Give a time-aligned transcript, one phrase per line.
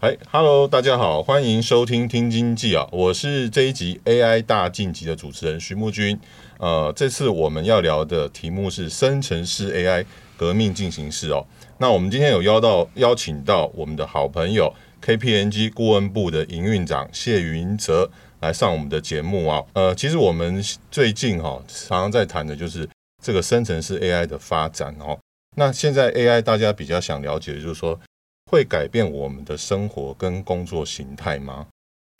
[0.00, 6.16] 嗨哈喽，大家好，欢迎收听听经济啊，我是这一集 AI 大晋级的主持人徐木君。
[6.58, 11.44] 呃，这次我们要聊的题目是生成式 AI 革命进行式哦。
[11.78, 14.72] 那我们今天有邀到邀请到我们的好朋友
[15.04, 19.64] KPNG 顾问部的营运长谢云泽来上我们的节目啊。
[19.72, 20.62] 呃，其实我们
[20.92, 22.88] 最近哈、哦、常常在谈的就是
[23.20, 25.18] 这个生成式 AI 的发展哦。
[25.56, 27.98] 那现在 AI 大家比较想了解的就是说。
[28.48, 31.66] 会改变我们的生活跟工作形态吗？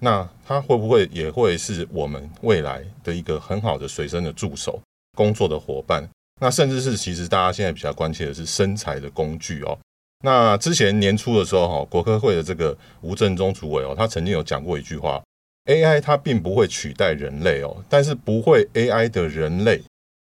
[0.03, 4.81] 那它会不会也会是我们未来的一个很好的随身的助手、
[5.17, 6.09] 工作的伙伴？
[6.41, 9.77] 那甚至是其实大家现在比较关切的是身材的工具哦。
[10.23, 15.21] 那之前年初的时候，哈，国科会的这个吴振中主委哦，他曾经有讲过一句话
[15.65, 19.83] ：AI 它并不会取代人类哦，但是不会 AI 的人类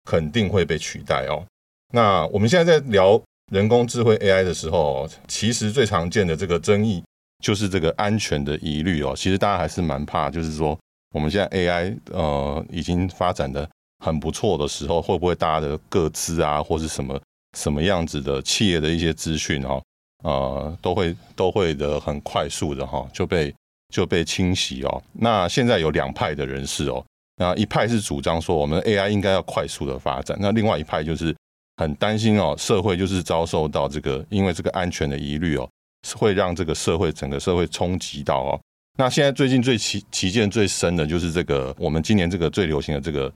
[0.05, 1.43] 肯定会被取代哦。
[1.91, 3.21] 那我们现在在聊。
[3.51, 7.03] 人工智慧 AI 的时候，其实最常见的这个争议
[7.43, 9.13] 就是这个安全的疑虑哦。
[9.15, 10.77] 其实大家还是蛮怕，就是说
[11.15, 13.67] 我们现在 AI 呃已经发展的
[14.05, 17.19] 很不错的时候，会不会大家的各资啊，或是什么
[17.57, 19.81] 什么样子的企业的一些资讯哦，
[20.23, 23.51] 呃，都会都会的很快速的哈就被
[23.91, 25.03] 就被清洗哦。
[25.13, 27.03] 那现在有两派的人士哦，
[27.37, 31.35] 那一派是主张说我们 AI 应该要快速的发展，那另外一派就是。
[31.79, 35.65] 很担心哦，社会就是遭受到这个，因为这个安全的疑虑哦，
[36.05, 38.59] 是会让这个社会整个社会冲击到哦。
[38.97, 43.31] 那现在最近最旗旗舰最深的就是这个，我们今年这个最流行的这个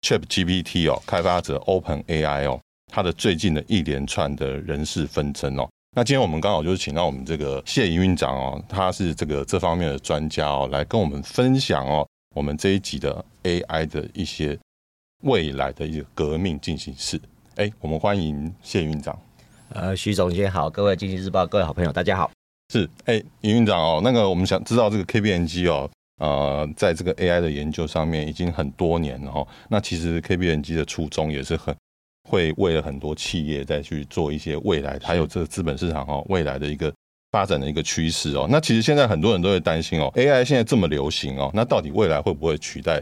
[0.00, 2.58] ChatGPT 哦，开发者 OpenAI 哦，
[2.90, 5.68] 它的最近的一连串的人事纷争哦。
[5.94, 14.58] 那今天我们刚好就是请到我们这个谢营运长哦，他是这个这方面的专家哦，来跟我们分享哦，我们这一集的 AI 的一些
[15.24, 17.20] 未来的一个革命进行式。
[17.56, 19.16] 哎，我们欢迎谢营运长。
[19.68, 22.28] 呃，徐总监好，各位经济日报各位好朋友，大家好。
[22.72, 25.88] 是，哎，尹院长哦，那个我们想知道这个 KPMG 哦，
[26.20, 29.46] 呃，在这个 AI 的研究上面已经很多年了哦。
[29.68, 31.72] 那其实 KPMG 的初衷也是很
[32.28, 36.92] 会为了很多企业再去做一些未来，还有这个资本市场哦未来的一个
[37.30, 38.48] 发展的一个趋势哦。
[38.50, 43.00] 那其实现在很多人都会担心哦，AI 现在这么流行哦，那到底未来会不会取代？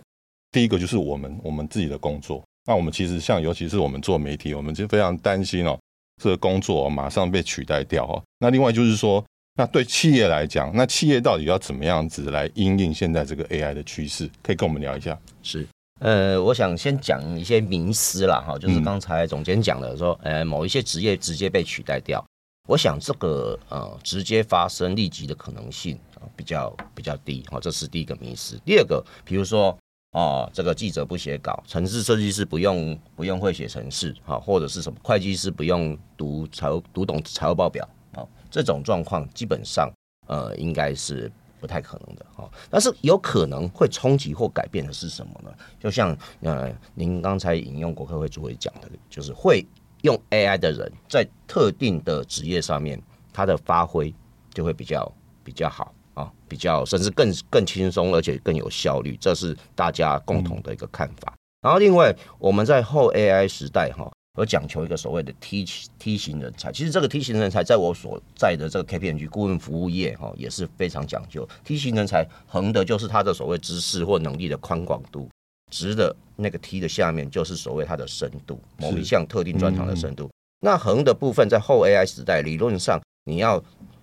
[0.51, 2.45] 第一个就是我们我们自己的工作。
[2.65, 5.77] 那我们其实像，尤其是我们做媒体，我们就非常担心哦，
[6.23, 8.23] 这个工作马上被取代掉哦。
[8.39, 9.25] 那另外就是说，
[9.57, 14.31] 那对企业来讲，那企业到底要怎么样子来应应现在这个 AI 的趋势？
[14.43, 15.19] 可以跟我们聊一下。
[15.43, 15.67] 是，
[15.99, 22.25] 呃，我想先讲一些迷思啦，哈，就是刚才总监讲的说，呃，某一些职业直接被取代掉，
[22.69, 28.57] 我想这个呃直接发生立即的可能性啊比较比较低，哈，这是第一个迷思。
[28.65, 29.77] 第二个，比如说。
[30.13, 39.91] 哦，这个记者不写稿，城市设计师不用不用会写程式，哈，或者是什么会计师不用读财务读懂财务报表，啊，这种状况基本上
[40.27, 42.47] 呃应该是不太可能的，哈。
[42.69, 45.51] 但是有可能会冲击或改变的是什么呢？
[45.81, 49.65] 就像呃您刚才引用国科会主委讲的，就是会
[50.03, 53.03] 用 AI 的人在特定的职业上面，
[53.33, 54.15] 他的发挥
[54.53, 55.11] 就会比较
[55.43, 55.95] 比较好。
[56.15, 61.33] 啊，比较甚至更更轻松，而且更有效率，这是大家共同的一个看法。
[61.33, 65.65] 嗯、然后，另外我们在后 AI 时代哈，而讲求一个所谓的 T
[65.99, 66.71] T 型人才。
[66.71, 71.49] 其实这个 T 型人才，在我所在的这个 KPMG 顾问服务业哈，也是非常讲究。
[71.65, 75.29] T 型人才横的就是他的所谓知识或能力的宽广度，
[75.71, 80.25] 直的那个 T 的下面就是所谓它的深度，某一项特定专长的深度。
[80.25, 83.63] 嗯、那横的部分在后 AI 时代，理论上你要。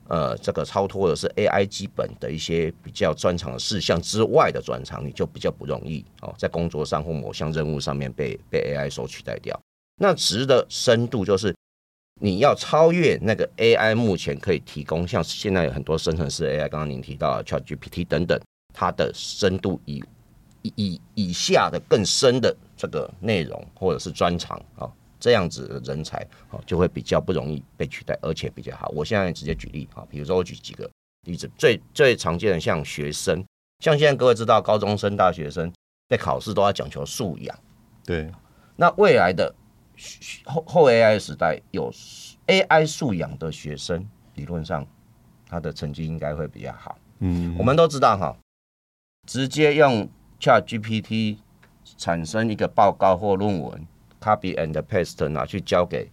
[0.10, 9.58] 呃，这个超脱的是 AI 基本的一些比较专长的事项之外的专长，你就比较不容易哦，在工作上或某项任务上面被被 AI 所取代掉。
[10.02, 11.54] 那值的深度就是
[12.20, 18.42] 你要超越那个 AI 目前可以提供，像现在有很多生成式 AI，刚刚您提到 ChatGPT 等等，
[18.74, 20.04] 它的深度以
[20.64, 24.90] 以以下的更深的这个内容或者是专长啊。
[25.20, 26.26] 这样子的人才，
[26.66, 28.90] 就会比较不容易被取代，而且比较好。
[28.96, 30.90] 我现在直接举例，啊，比如说我举几个
[31.26, 33.44] 例子，最最常见的像学生，
[33.80, 35.72] 像现在各位知道，高中生、大学生
[36.08, 37.60] 在考试都要讲求素养，
[38.06, 38.32] 对。
[38.76, 39.54] 那未来的
[40.46, 41.92] 后后 AI 时代，有
[42.48, 44.88] AI 素养的学生，理论上
[45.46, 46.98] 他的成绩应该会比较好。
[47.20, 48.38] 嗯，我们都知道哈，
[49.28, 51.40] 直接用 ChatGPT
[51.98, 53.86] 产生一个报告或论文
[54.22, 56.10] ，copy and paste 拿去交给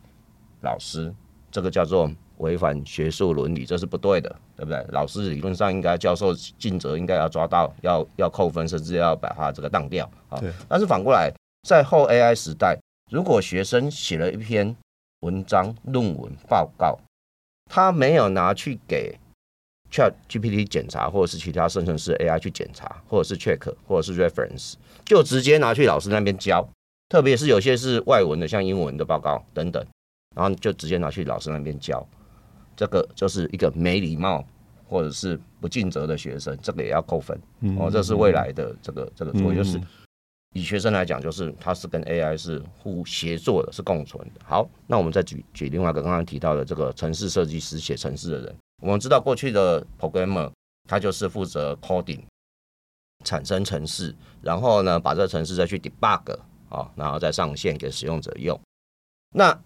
[0.63, 1.15] 老师，
[1.51, 4.85] 这个叫做违反学术伦理，这是不对的，对不对？
[4.91, 10.39] 老师理论上应该教授尽责，应该要抓到，要要扣分，甚至要把它这个当掉啊。
[10.39, 10.53] 对。
[10.69, 11.33] 但是反过来，
[11.67, 12.79] 在后 AI 时代，
[13.11, 14.77] 如果学生写了一篇
[15.21, 16.99] 文章、论文、报告，
[17.71, 19.19] 他没有拿去给
[19.91, 24.75] ChatGPT 检查，或者是其他生成式 AI 去检查，或者是 check，或者是 reference，
[25.05, 26.69] 就直接拿去老师那边交。
[27.09, 29.85] 特别是有些是外文的，像英文的报告等等，
[30.35, 32.07] 然后就直接拿去老师那边教，
[32.77, 34.45] 这个就是一个没礼貌
[34.87, 37.39] 或者是不尽责的学生，这个也要扣分。
[37.79, 39.81] 哦，这是未来的这个这个作业，就是。
[40.55, 44.41] 以学生来讲，就是它是跟 AI 是互协作的，是共存的。
[44.43, 48.57] 好，那我们再举举另外一个刚刚提到的这个城市设计师写城市的人。
[48.81, 50.51] 我们知道过去的 programmer
[50.89, 52.23] 他就是负责 coding
[53.23, 58.59] 产生城市，然后呢把这个城市再去 debug 啊，然后再上线给使用者用。
[59.35, 59.59] 那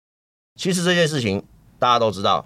[0.59, 1.43] 其实这件事情
[1.79, 2.45] 大家都知道，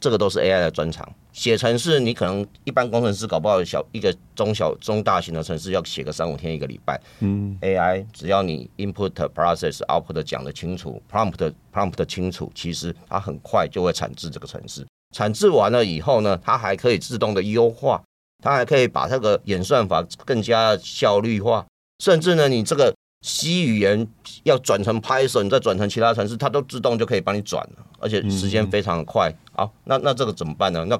[0.00, 1.08] 这个都是 AI 的专长。
[1.32, 7.00] 写程式，你可能一般工程师搞不好小一个中小中大型的程式要写个三五天一个礼拜。
[7.20, 14.86] 嗯，AI 只要你 input process output 讲得清楚，prompt prompt 清楚，其实它很快就会产制这个程式。
[15.16, 18.02] 产制完了以后呢，它还可以自动的优化，
[18.42, 21.64] 它还可以把这个演算法更加效率化，
[22.00, 24.06] 甚至呢，你这个 C 语言
[24.42, 29.32] 要转成 Python，再转成其他程式，它都自动就可以帮你转了，而且时间非常的快。
[29.52, 30.84] 好，那那这个怎么办呢？
[30.86, 30.98] 那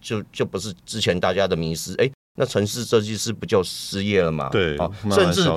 [0.00, 4.50] 就就不是之前大家的迷失，哎、欸，那城市设计师不就失业了吗？
[4.50, 5.48] 对，哦、甚至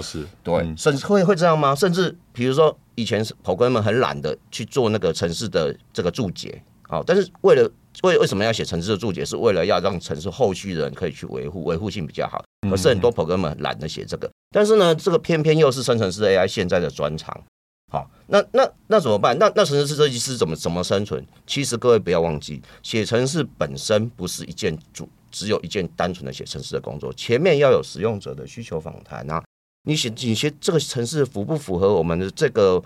[0.42, 1.76] 对，嗯、甚至会会这样吗？
[1.76, 7.70] 甚至比如说以前 programmer 很懒的去做那个城市的这个注解，好、哦，但是为了
[8.04, 9.26] 为为什么要写城市的注解？
[9.26, 12.44] 是为了要让城市后续的人可以去维护，维护性比较好。
[12.70, 17.44] 可是很多 programmer 懒得写这个，但是呢，这个偏偏又是生成式 AI 现在的专长。
[17.92, 19.36] 好，那那那怎么办？
[19.40, 21.26] 那那城市设计师怎么怎么生存？
[21.48, 27.12] 其实各位不要忘记，写城市本身不是一件主，只有一件单纯的写城市的工作。
[27.14, 29.44] 前面要有使用者的需求访谈啊，
[29.86, 32.82] 你写你写这个城市符不符合我们的这个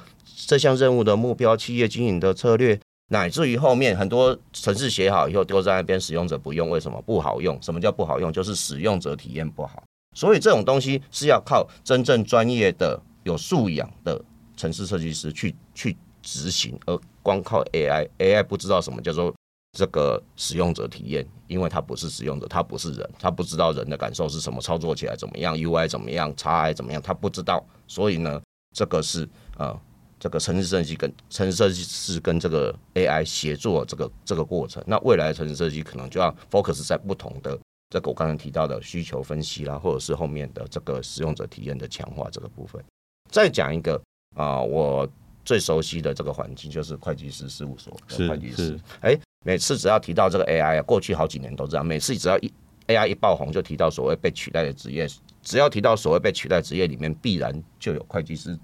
[0.47, 2.79] 这项任务的目标、企业经营的策略，
[3.13, 7.61] 乃至于后面很多程式写好以后丢在那边，使用者不用，为什么不好用？
[7.61, 8.33] 什么叫不好用？
[8.33, 9.83] 就是使用者体验不好。
[10.15, 14.19] 所以这种东西是要靠真正专业的、有素养的。
[14.55, 19.33] 城市设计师去去执行，而光靠 AI，AI 不知道什么叫做
[19.75, 27.65] 这个使用者体验，因为它不是使用者，它不是人，它不知道人的感受是什么，操作起来怎么样，UI 怎么样，XI 怎么样，它不知道。
[27.87, 28.39] 所以呢，
[28.75, 29.27] 这个是
[29.57, 29.75] 呃，
[30.23, 34.81] 这个城市设计跟城市设计师跟这个 AI 协作这个这个过程。
[34.87, 37.59] 那未来的城市设计可能就要 focus 在不同的
[37.89, 42.81] 这个我刚才提到的需求分析啦，或者是后面的这个使用者体验的强化这个部分。
[43.29, 44.01] 再讲一个。
[44.35, 45.07] 啊，我
[45.45, 48.79] 最熟悉的这个环境就是会计师事务所的会计师。
[49.01, 49.15] 哎，
[49.45, 51.85] 每次只要提到这个 AI 啊，过去好几年都这样。
[51.85, 52.51] 每次只要一
[52.87, 55.07] AI 一爆红，就提到所谓被取代的职业。
[55.43, 58.57] 只要提到所谓被取代职业里面，必然就有会计师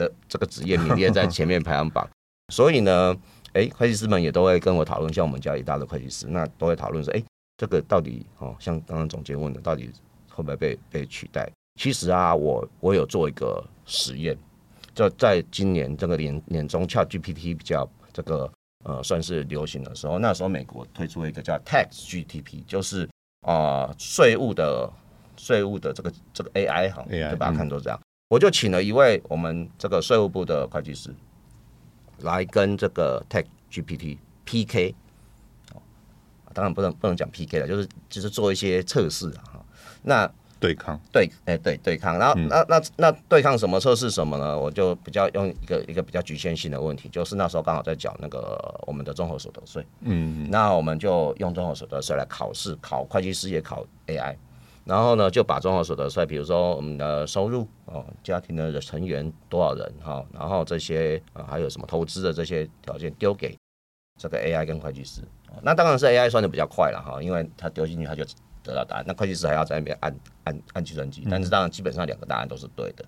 [0.00, 2.08] 的这个职业名列在前面排行榜。
[2.52, 3.14] 所以呢，
[3.52, 7.22] 哎，会计师们也都会跟我讨论，像我们家一大的会计师，那都会讨论说，哎，
[7.58, 9.90] 这个到底哦，像刚刚总监问的，到底
[10.30, 11.48] 会不会被被取代？
[11.78, 14.36] 其实啊，我我有做一个实验。
[14.92, 18.50] 就在今年这个年年中，ChatGPT 比较这个
[18.84, 23.08] 呃算是流行的时候，那时候美国推出了一个叫 TaxGPT，就是
[23.46, 24.90] 啊税务的
[25.36, 27.98] 税务的这个这个 AI 哈，就把它看作这样。
[28.30, 31.12] 嗯、我就请了一位我们这个税务部的会计师
[32.20, 34.94] 来跟这个 Tech GPT PK，
[36.54, 39.64] 当然不能不能讲 PK 了，就是就是做一些测试哈。
[40.02, 41.00] 那对抗。
[41.10, 44.58] 对，哎对对抗，然后、嗯、那那那对抗什么测试什么呢？
[44.58, 54.36] 我就比较用一个一个比较局限性的问题，就是那时候刚好在缴那个我们的综合所得税，嗯，那我们就用综合所得税来考试，考会计师也考 AI，
[54.90, 63.56] 然后呢就把综合所得税，比如说我们的收入哦，家庭的成员多少人哈，然后这些啊还有什么投资的这些条件丢给
[64.18, 65.22] 这个 AI 跟会计师，
[65.62, 68.24] 那当然是 AI 算的比较快了哈，因为它丢进去它就。
[68.62, 73.02] 得到答案，那会计师还要在那边按按按计算机，但是当然基本上两个答案都是对的。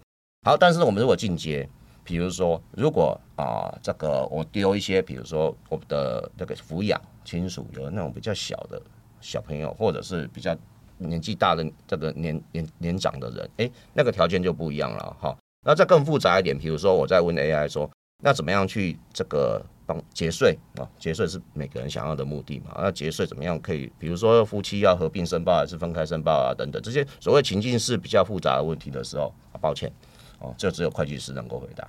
[0.47, 1.69] 好，但是我们如果进阶，
[2.03, 8.81] 比如说如果啊、呃、这个我丢一些，比如说我们的那个抚养亲属有那种比较小的
[9.21, 10.57] 小朋友，或者是比较
[11.03, 15.37] 年纪大的这个年年年长的人，哎，那个条件就不一样了哈。
[15.65, 17.89] 那再更复杂一点，比如说我在问 AI 说，
[18.23, 20.83] 那怎么样去这个帮节税啊？
[20.99, 22.73] 节税是每个人想要的目的嘛？
[22.77, 23.93] 那节税怎么样可以？
[23.99, 26.55] 比如说夫妻要合并申报还是分开申报啊？
[26.57, 29.93] 等等这些所谓情境是比较复杂的问题的时候，啊，抱歉
[30.41, 31.89] 哦，这只有会计师能够回答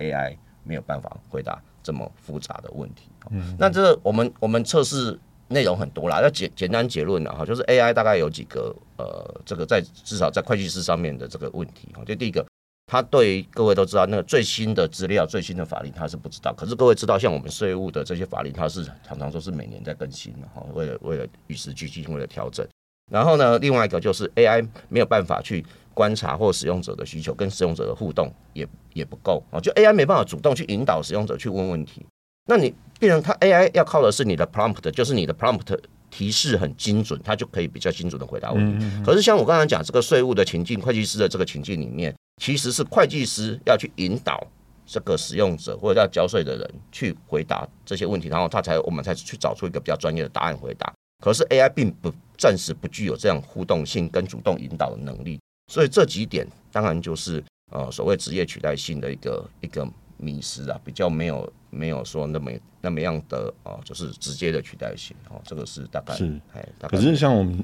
[0.00, 3.08] ，AI 没有办法回答这么复杂的问题。
[3.30, 5.18] 嗯，那这我们我们测试。
[5.52, 12.44] 内容很多啦，要简简单结论了哈，就是 AI 大概有几个呃，这个在至少在会计师上面的这个问题哈，就第一个，
[12.86, 22.66] 他对各位都知道那个最新的资料、最新的法令他是不知道，可是各位知道，像我们税务的这些法令，它是常常都是每年在更新的哈，为了为了与时俱进，为了调整。
[23.10, 32.06] 然后呢，另外一个就是 AI 没有办法去观察或使用者的需求，跟使用者的互动也也不够啊，就 AI 没办法主动去引导使用者去问问题。
[32.46, 35.78] 那你变成它 AI 要靠的是你的 prompt，就是你的 prompt
[36.10, 38.84] 提示很精准，它就可以比较精准的回答问题。
[38.84, 39.04] 嗯嗯嗯。
[39.04, 44.46] 可是像我刚才讲这个税务的情境，会计师的这个情境里面，其实是会计师要去引导
[44.84, 50.92] 这个使用者或者要交税的人去回答这些问题，然后他才我们才去找出一个比较专业的答案回答。
[51.24, 55.40] 可是 AI 并不暂时不具有这样互动性跟主动引导的能力，
[55.72, 59.88] 所以这几点当然就是呃所谓职业取代性的一个一个。
[60.22, 62.50] 迷失啊，比较没有没有说那么
[62.80, 67.62] 那么样的哦，就是直接的取代性哦，这个是大概是哎，可是像我们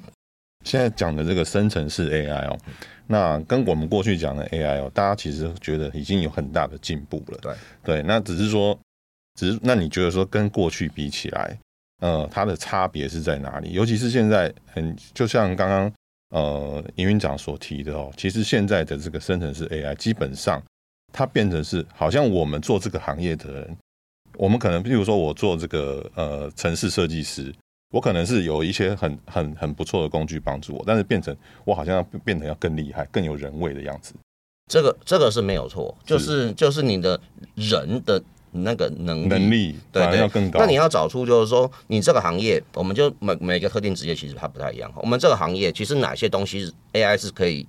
[0.64, 2.58] 现在讲的这个生成式 AI 哦，
[3.06, 7.38] 那跟我们过去讲的 AI 哦，大家其实觉得已经有很大的进步了。
[7.40, 8.76] 对对，那只是说，
[9.38, 11.56] 只是那你觉得说跟过去比起来，
[12.00, 13.72] 呃，它的差别是在哪里？
[13.72, 15.92] 尤其是现在很就像刚刚
[16.30, 20.60] 呃营运长所提的哦，其实现在的这个生成式 AI 基本上。
[21.12, 23.76] 它变成是好像我们做这个行业的人，
[24.36, 27.52] 我们可能，比如说我做这个呃城市设计师，
[27.90, 31.34] 我可能是有一些很很很不错的工具帮助我，但是变成
[31.64, 34.14] 我好像要变成要更厉害、更有人味的样子。
[34.70, 37.18] 这个这个是没有错，就是就是你的
[37.54, 38.22] 人的
[38.52, 40.60] 那个能力能力对对要更高。
[40.60, 44.92] 那你要找出就是说，你这个行业，我们就每每个特定职业其实它不太一样。
[44.96, 47.66] 我们这个行业其实哪些东西 AI 是可以。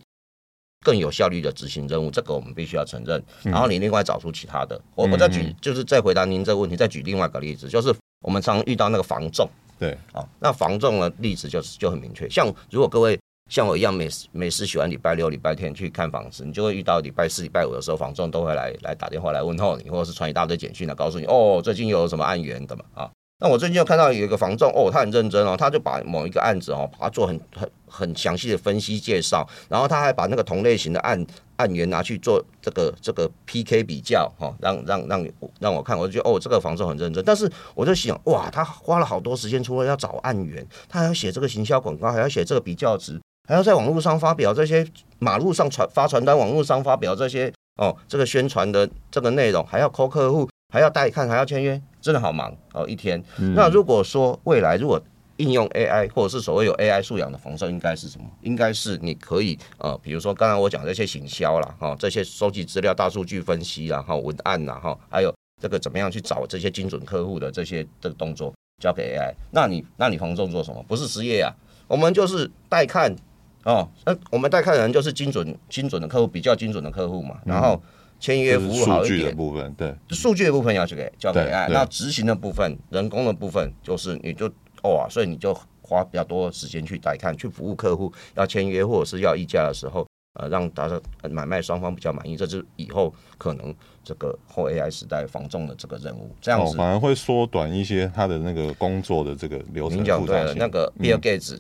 [0.85, 3.21] 更有效率的执行任务，这个我们必须要承认。
[3.43, 12.29] 然后你另外找出其他的，嗯、我我再举，就是再回答您这个问题，再举另外一个例子，就是我们常遇到那个防重，对啊，那防重的例子就是就很明确。
[12.29, 13.19] 像如果各位
[13.49, 23.09] 像我一样，每每次喜欢礼拜六、礼拜天去看房子，你就会遇到礼拜四、礼拜五的时候，房仲都会来来打电话来问候你，或者是传一大堆简讯来告诉你，哦，最近有什么案源的嘛啊。
[23.41, 31.25] 那我最近又看到有一个房仲哦，他很认真哦，他就把某一个案子哦，把它做很很很详细的分析介绍，然后他还把那个同类型的案
[31.57, 35.27] 案源拿去做这个这个 PK 比较哈，让让让
[35.59, 37.23] 让我看，我就觉得哦，这个房子很认真。
[37.25, 50.47] 但是我就想哇，他花了好多时间，除了要找案源，他还要写这个行销广告，还要写这个比较值，还要在网络上发表这些马路上传发传单，网络上发表这些哦，这个宣传的这个内容，还要 call 客户。
[50.71, 52.87] 还要带看，还要签约，真的好忙哦！
[52.87, 53.19] 一天。
[53.39, 55.01] 嗯、那如果说未来如果
[55.39, 58.25] 应用 AI，或者是所谓有 AI 素养的房仲，应该是什么？
[58.41, 69.33] 应该是你可以呃，比如说刚才我讲这些行销啦，哈，这些收集资料、大数据分析啦，哈，文案啦，哈，还有这个怎么样去找这些精准客户的这些这个动作，交给 AI。
[69.51, 70.83] 那你那你房仲做什么？
[70.87, 71.51] 不是失业啊，
[71.87, 73.15] 我们就是带看
[73.63, 73.89] 哦。
[74.05, 77.73] 那我们带看的人就是精准精准的客户，比较精准的客户嘛，然后。
[77.75, 77.81] 嗯
[78.19, 84.51] 签约服务好一点，数据的部分对，数据的部分要去给交给 AI，那执行的部分、人工的部分，就是你就
[84.83, 90.05] 哇、哦，所以你就花比较多时间去带看，去服务客户，要签约或者是要议价的时候，
[90.39, 99.97] 呃，让大家买卖双方比较满意，这是以后可能这个后 AI 时代防重的这个任务，这样子、哦、反而会缩短一些他的那个工作的这个流程。
[99.97, 101.59] 您讲对了，那个比尔盖茨。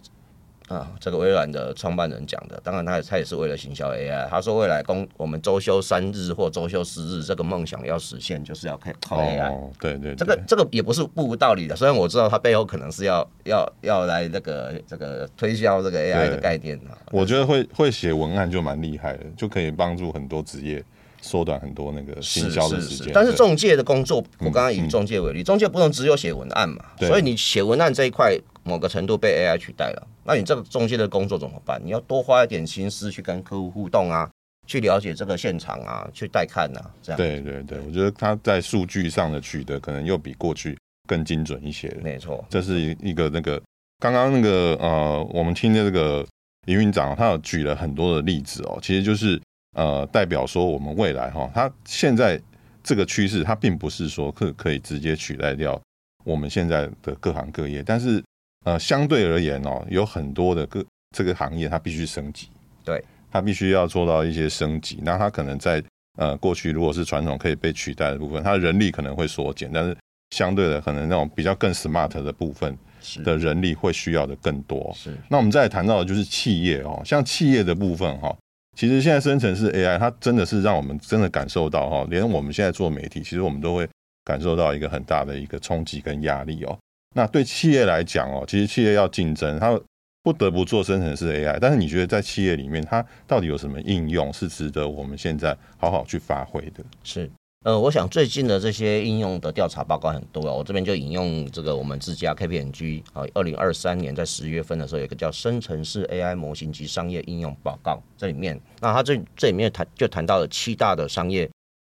[0.69, 4.29] 啊，这个微软的创办人讲的，当然他他也是为了行销 AI。
[4.29, 9.51] 他说未来工我们周休三日或周休四日这个梦想要实现，就是要靠靠 AI。
[9.51, 11.75] 哦，对对，对，这个这个也不是不无道理的。
[11.75, 16.93] 虽然我知道他背后可能是要要要来那个这个推销这个 AI 的概念啊。
[17.11, 20.83] 我觉得会会写文案就蛮厉害的，就可以帮助很多职业
[21.19, 23.11] 缩短很多那个行销的时间。
[23.11, 28.37] 但是中介的工作，我刚刚以中介为例，嗯嗯、中介不能只有写文案嘛，所以你写文案这一块。
[28.69, 31.81] 某个程度被 AI 取代了，那你这个中间的工作怎么办？
[31.83, 34.29] 你要多花一点心思去跟客户互动啊，
[34.67, 37.17] 去了解这个现场啊，去带看啊，这样。
[37.17, 41.89] 对对对，我觉得他在数据上的取得可能又比过去更精准一些。
[42.03, 43.59] 没错，这是一个那个
[43.97, 46.23] 刚刚那个呃，我们听的这个
[46.67, 49.41] 营运长他有举了很多的例子哦，其实就是
[49.75, 52.39] 呃代表说我们未来哈，他现在
[52.83, 55.81] 这个趋势，它并不是说可可以直接取代掉
[56.23, 58.23] 我们现在的各行各业，但是。
[58.65, 60.83] 呃，相对而言哦，有很多的个
[61.15, 62.49] 这个行业它必须升级，
[62.83, 64.99] 对，它必须要做到一些升级。
[65.03, 65.81] 那它可能在
[66.17, 69.95] 呃过去如果是传统可以被取代的部分，它的人力可能会缩减，但是
[70.35, 72.77] 相对的可能那种比较更 smart 的部分
[73.23, 74.91] 的人力会需要的更多。
[74.93, 78.35] 是，那我们再来谈到的就是企业哦，像企业的部分哈，
[78.77, 83.87] 其实现在生成式 AI 它真的是让我们真的感受到哈，连我们现在做媒体，其实我们都会
[84.25, 86.77] 感受到一个很大的一个冲击跟压力哦。
[87.15, 89.79] 那对企业来讲哦，其实企业要竞争，它
[90.21, 91.57] 不得不做生成式 AI。
[91.59, 96.83] 但是你觉得在企业里面，它到底有什么应用是值得我们现在好好去发挥的？
[97.03, 97.29] 是，
[97.65, 111.49] 呃，我想最近的这些应用的调查报告很多啊，我这边就引用这个我们自家 KPMG 啊，二零二三年在十月份的时候有个叫生成式 AI 模型及商业应用报告，这里面，那它这这里面谈就谈到了七大的商业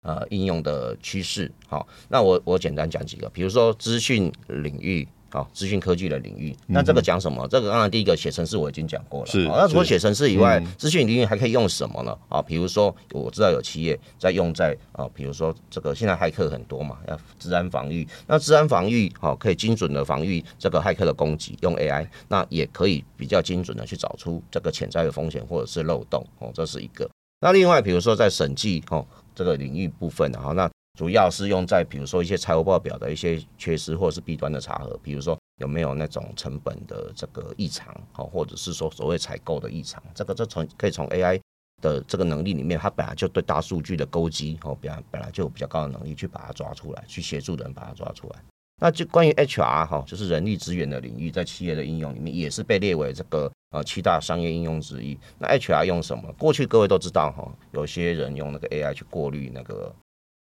[0.09, 1.51] 呃应用的趋势。
[1.67, 5.07] 好，那我我简单讲几个，比如说资讯领域。
[5.31, 7.45] 好，资讯科技的领域，那这个讲什么？
[7.45, 9.27] 嗯、这个当然第一个写程式我已经讲过了。
[9.27, 12.17] 是，那除了写程式以外，资讯领域还可以用什么呢？
[12.29, 18.07] 啊，比如说我知道有企业在用在啊，比如说这个现在骇客很多嘛，要治安防御。
[18.25, 27.07] 那治安防御好，可以精准的防御这个骇客的攻击，用 AI，那也可以比较精准的去找出这个潜在的风险或者是漏洞哦，这是一个。
[27.41, 29.05] 那另外比如说在审计哦
[29.39, 41.39] 这个领域部分哈，那主要是用在比如说一些财务报表的一些缺失或者是弊端的查核，比如说有没有那种成本的这个异常，好，或者是说所谓采购的异常，这个这从可以从 AI
[41.81, 48.35] 的这个能力里面，它本来就对大数据的勾稽，哦，本来本来就有比较高的能力去把它抓出来，去协助人把它抓出来。
[48.81, 55.17] 那就关于 HR 哈，就是人力资源的领域，在企业的应用里面也是被列为这个呃七大商业应用之一。
[55.37, 56.31] 那 HR 用什么？
[56.37, 59.93] 过去各位都知道哈，有些人用那个 AI 去过滤那个。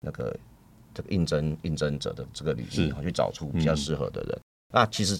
[0.03, 0.35] 那个
[0.95, 4.31] 这个应征应征者的这个履历，去找出比较适合的人。
[4.31, 4.41] 嗯、
[4.73, 5.15] 那其实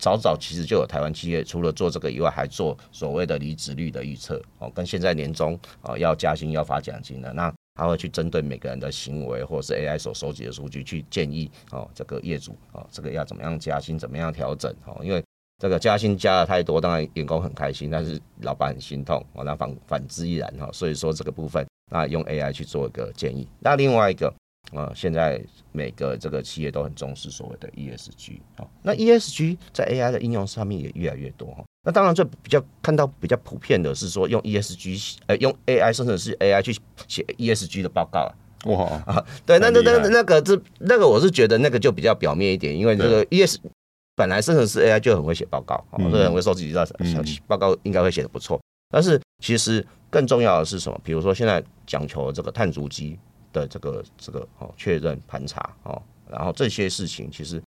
[0.00, 15.22] 早早其实就有台湾企业除了做这个以外，还做所谓的离职率的预测哦，跟现在年终哦要加薪要发奖金的，那他会去针对每个人的行为或者是 AI 所收集的数据去建议哦，这个业主哦，这个要怎么样加薪，怎么样调整哦，因为
[15.60, 21.64] 这个加薪加的太多，当然员工很开心，但是老板很心痛哦，那反反之亦然哈，所以说这个部分。
[21.92, 23.48] 那用 AI 去做一个建议。
[23.58, 24.32] 那另外一个，
[24.72, 25.42] 呃，现在
[25.72, 28.64] 每个这个企业都很重视所谓的 ESG 啊。
[28.80, 31.64] 那 ESG 在 AI 的应用上面也越来越多哈。
[31.82, 38.30] 那当然，最比较看到比较普遍的是说用 ESG，呃，用 AI 生成式 AI 去写 ESG 的报告啊。
[38.66, 43.58] 哇啊， 对，那那那那个这那个我是觉得那个就比较表面一点，因为这个 ES
[44.16, 46.94] 本来生成式 AI 就很会写报告，很会收集到小
[47.46, 48.60] 报告，应该会写的不错。
[48.92, 51.00] 但是其实更重要的是什么？
[51.04, 53.18] 比如说现在讲求这个碳足迹
[53.52, 57.62] 的这个这个哦确认盘查哦，然后这些事情其实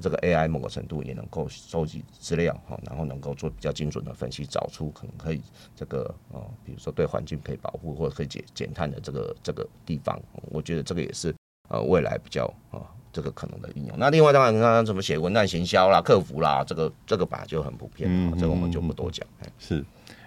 [0.00, 5.42] 这个 AI 某个程度也能够收集资料哈，然后能够做比较精准的分析，找出可能可以
[5.76, 10.18] 这个哦，比如说对环境可以保护或者可以减减碳的这个这个地方，
[10.50, 11.34] 我觉得这个也是
[11.68, 12.80] 呃未来比较啊
[13.14, 13.96] 这个可能的应用。
[13.96, 19.24] 那另外当然刚刚怎么写文案行销啦、客服啦，这个这个本来就很普遍，嗯，这个我们就不多讲。
[19.58, 19.82] 是。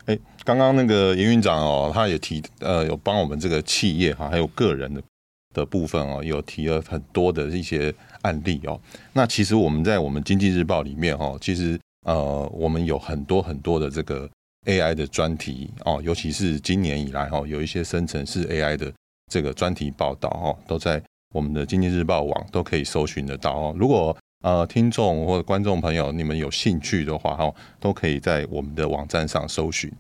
[0.06, 5.02] 哎，刚刚那个严院长哦，他也提呃，有帮我们这个企业哈，还有个人的
[5.54, 8.80] 的部分哦，有提了很多的一些案例哦。
[9.12, 14.30] 那其实我们在我们经济日报里面哦，其实呃，我们有很多很多的这个
[14.66, 18.90] AI 的专题哦，尤其是今年以来哦，有一些生成式 AI 的
[19.30, 21.04] 这个专题报道哦，都在
[21.38, 23.76] 我们的经济日报网都可以搜寻得到哦。
[23.78, 29.92] 如果呃，听众或者观众朋友，你们有兴趣的话，哈，都可以在我们的网站上搜寻。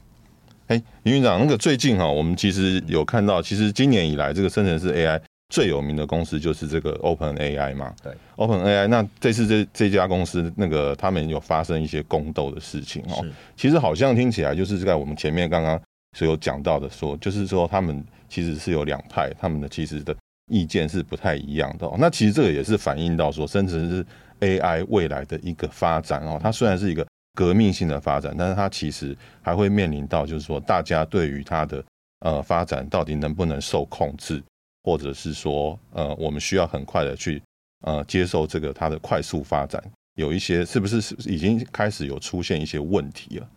[0.67, 7.93] 哎，林院长，那个最近哈，我们其实有看到，其实今年以来，这个生成式 AI 最有名的公司就是这个 OpenAI 嘛。
[8.04, 8.88] 对，OpenAI。
[8.88, 13.23] 那这次这这家公司，那个他们有发生一些宫斗的事情哦。
[13.56, 15.80] 其实好像听起来就是在我们前面刚刚
[16.17, 20.15] 所有讲到的说，说就是说他们其实是有两派，他们的其实的
[20.47, 21.88] 意见是不太一样的。
[21.88, 24.05] 哦那其实这个也是反映到说，生成是。
[24.39, 31.83] AI 未来的一个发展哦，它虽然是一个革命性的发展，但是它其实还会面临到，就是说大家对于它的
[32.19, 34.39] 呃发展到底能不能受控制，
[34.83, 37.41] 或者是说呃我们需要很快的去
[37.81, 39.83] 呃接受这个它的快速发展，
[40.13, 43.49] 有一些是不是已经开始有出现一些问题了？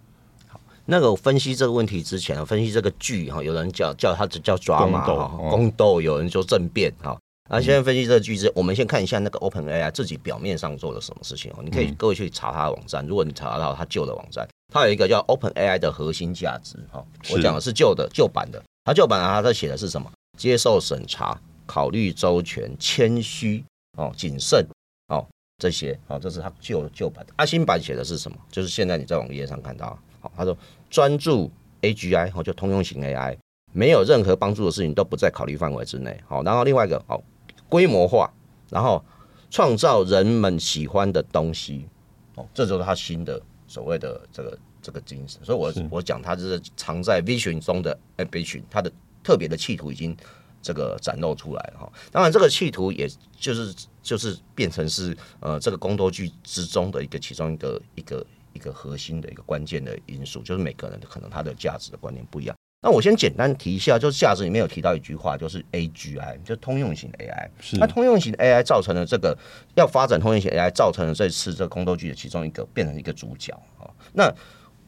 [0.81, 7.19] 好，那个分析这个问题之前，分析这个剧哈，有人叫叫它叫抓马哈，宫斗，有人说政变哈。
[7.53, 11.61] 那现在分析这个句子，我们先看一下那个 OpenAI 自己表面上做了什么事情哦。
[11.64, 17.05] 你可以各位去查它的网站，如果你查得到它旧的网站，它有一个叫 OpenAI 的核心价值哈。
[17.33, 20.11] 我讲的是旧的旧版的，它旧版的它在写的是什么？
[20.38, 23.64] 接受审查、考虑周全、谦虚
[23.99, 24.64] 哦、谨慎
[25.09, 25.27] 哦
[25.59, 27.35] 这些哦，这是它旧旧版的。
[27.37, 28.38] 它新版写的是什么？
[28.51, 30.56] 就是现在你在网页上看到，好，他说
[30.88, 31.50] 专注
[31.83, 33.37] AGI 哦，就通用型 AI。
[33.72, 36.20] 没有任何帮助的事情都不在考虑范围之内。
[36.26, 37.22] 好，然后另外一个好
[37.68, 38.28] 规模化，
[38.68, 39.00] 然后
[39.48, 41.87] 创造人们喜欢的东西。
[42.35, 45.40] 哦，这就是他新的所谓的这个这个精神。
[45.44, 48.90] 所以我我讲他就是藏在 vision 中的 ambition，他的
[49.22, 50.16] 特别的企图已经
[50.61, 51.92] 这个展露出来了哈。
[52.11, 62.57] 当然，这个企图也就是就是变成是呃这个宫斗剧之中的一个其中一个一个一个核心的一个关键的因素，就是每个人可能他的价值的观念不一样。
[62.83, 67.49] 那我先简单提一下，就是价值里面有提到一句话，就是 AGI，就通用型 AI。
[67.61, 67.77] 是。
[67.77, 69.37] 那通用型 AI 造成了这个
[69.75, 73.85] 要发展通用型 AI，造成了这次这个宫斗剧的其中一个变成一个主角啊。
[74.15, 74.33] 那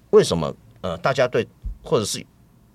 [0.08, 1.46] 为什么呃大家对
[1.82, 2.24] 或者是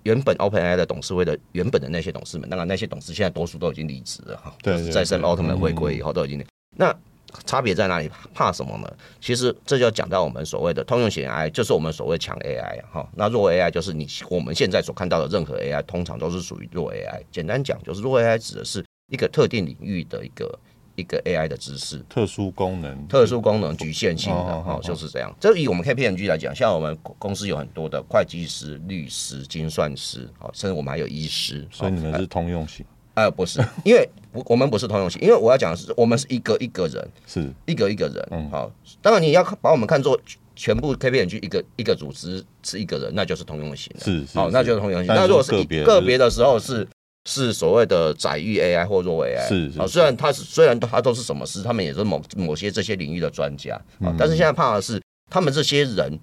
[0.04, 4.54] 原本 OpenAI 的董事会的原本的那些董事们，当然那些董事现在多数都已经离职了哈。
[4.62, 4.92] 对，对，对。
[4.92, 6.46] 在 Sam Altman 回归以后都已经。
[6.76, 6.96] 那
[7.44, 8.10] 差别在哪里？
[8.34, 8.92] 怕什么呢？
[9.20, 13.08] 其实这就要讲到我们所谓的通用型 AI，就是我们所谓强 AI 哈。
[13.14, 17.22] 那弱 AI 就是你我们现在所看到的任何 AI，通常都是属于弱 AI。
[17.30, 20.58] 简单讲，就是弱 AI 指的是一个特定领域的一个
[20.96, 25.32] 一个 AI 的知识，特殊功能，特殊功能局限性的哈，就是这样。
[25.38, 31.66] 这以我们 KPMG 来讲，像我们公司有很多的会计师、律师、精算师，好，甚至我们还有医师。
[31.70, 32.84] 所以你们是通用型。
[32.84, 32.97] 呃，
[33.30, 34.08] 不是，因为
[34.44, 38.28] 我们不是通用型，因为我要讲的是，我们是一个一个人，是一个一个人。
[38.30, 40.20] 嗯，好，当然你要把我们看作
[40.54, 44.04] 全部 KPMG 一个一个组织是一个人，那就是通用型的。
[44.04, 45.14] 是，好，那就是通用型。
[45.14, 45.52] 那如果是
[45.84, 46.86] 个别的时候是
[47.24, 49.48] 是所谓的载誉 AI 或弱 AI。
[49.48, 53.74] 是，好，虽然他是虽然他都是什么师，他们也是某某些这些领域的专家。
[54.00, 55.00] 啊，但是现在怕的是
[55.30, 56.18] 他们这些人，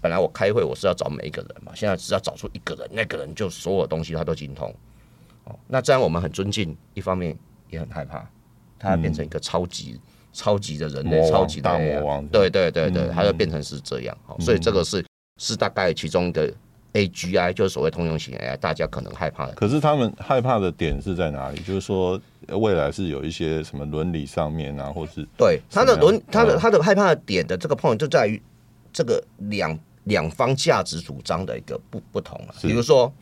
[0.00, 4.74] 本来我开会我是要找每一个人嘛，现在只要找出一个人，那个人就所有东西他都精通。
[5.44, 7.36] 哦，那这样我们很尊敬，一方面
[7.68, 8.26] 也很害怕，
[8.78, 10.00] 他变成一个超级、嗯、
[10.32, 12.26] 超级的人类，超级的大魔王。
[12.28, 14.16] 对对对对，他就变成是这样。
[14.26, 15.04] 好、嗯，所以这个是
[15.40, 16.50] 是大概其中的
[16.94, 19.52] AGI，就是所谓通用型 AI，大家可能害怕的。
[19.52, 21.60] 可是他们害怕的点是在哪里？
[21.60, 28.40] 就是说未来是有一些什么伦理上面啊，或是对他的伦，他的他的害怕的点的这个 point 就在于
[28.92, 32.54] 这个两两方价值主张的一个不不同了。
[32.58, 33.12] 是比如说。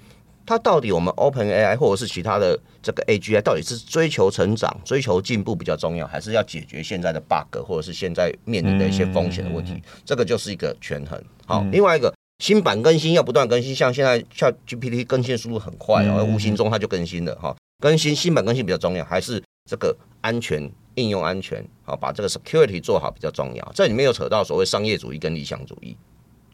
[0.44, 9.80] 它到底我们 Open AI 或者是其他的这个 AGI 到底是追求成长、追求进步比较重要，还是要解决现在的 bug 或者是现在面临的一些风险的问题？
[10.04, 11.22] 这个就是一个权衡。
[11.46, 17.56] 好，另外一个新版更新要不断更新，像现在 ChatGPT 更新速度很快哦，无形中它就更新了哈。
[17.80, 21.64] 更新新版更新比较重要，还是这个安全应用安全？
[21.84, 23.72] 好，把这个 security 做好比较重要。
[23.74, 25.96] 这里面有扯到所谓商业主义跟理想主义，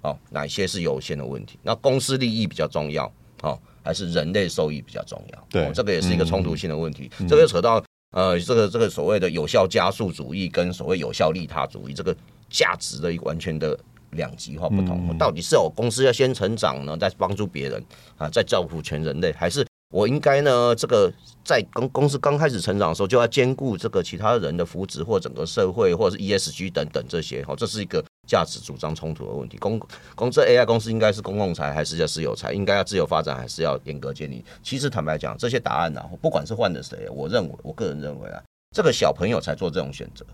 [0.02, 1.58] 好，哪些是优先的问题？
[1.62, 3.58] 那公司利益比较重要，好。
[3.88, 7.10] 还是人类受益比较重要，对、哦，这个也是一个冲突性的问题。
[7.20, 12.14] 嗯、这个扯到呃，这个这个所谓的有效加速主义跟所谓有效利他主义，这个
[12.50, 13.78] 价值的一个完全的
[14.10, 15.08] 两极化不同。
[15.08, 17.82] 嗯、到底是我公司要先成长呢，再帮助别人
[18.18, 20.74] 啊，再造福全人类，还是我应该呢？
[20.74, 21.10] 这个
[21.42, 27.42] 在公公司刚开始成长的时候，就要兼顾这个其他人的福祉，或整个社会，或者是 ESG 等等这些。
[27.42, 28.04] 好、哦，这是一个。
[28.28, 29.80] 价值主张冲突的问题，公
[30.14, 32.52] 公这 AI 公司应该是公共财还是要私有财？
[32.52, 34.44] 应该要自由发展还是要严格建立？
[34.62, 38.42] 其实坦白讲，这些答案呢、啊，不管是换的谁，我认为，我个人认为啊，
[38.76, 40.26] 这个小朋友才做这种选择，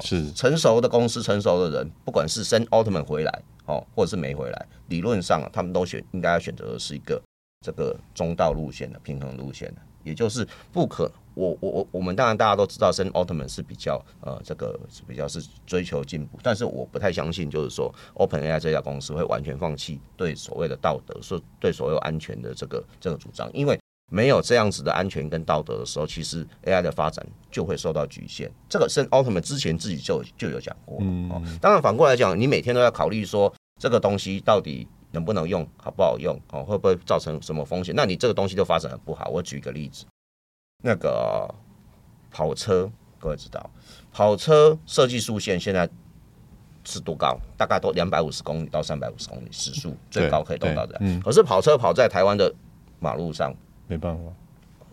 [0.00, 7.22] 是成熟的公司，成熟的人，不管是 Sam Altman 回来哦，或者是没回来，理论上、啊、他们都选应该要选择的是一个
[7.60, 11.10] 这个中道路线的平衡路线的，也就是不可。
[11.34, 23.78] 我我我我们当然大家都知道，Sam Altman 是比较呃这个是比较是追求进步，但是我不太相信，就是说 OpenAI 这家公司会完全放弃对所谓的道德，说对所有安全的这个这个主张，因为
[24.12, 28.50] 没有这样子的安全跟道德的时候，其实 AI 的发展就会受到局限。
[28.68, 37.94] 这个 Sam Altman 之前自己就就有讲过，嗯、哦，当然反过来讲，你每天都要考虑说这个东西到底能不能用，好不好用，哦，会不会造成什么风险？
[37.96, 39.30] 那你这个东西就发展的不好。
[39.30, 40.04] 我举个例子。
[40.86, 41.48] 那个
[42.30, 43.70] 跑车，各位知道，
[44.12, 45.88] 跑车设计速限现在
[46.84, 47.38] 是多高？
[47.56, 50.98] 大概都两百五十公里到三百五十公里时速，最高可以动到的。
[51.00, 51.18] 嗯。
[51.22, 52.54] 可是跑车跑在台湾的
[53.00, 53.54] 马路上，
[53.86, 54.24] 没办法，